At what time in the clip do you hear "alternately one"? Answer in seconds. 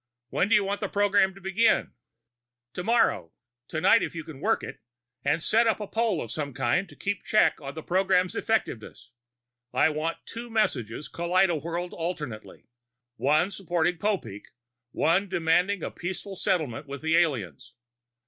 11.91-13.51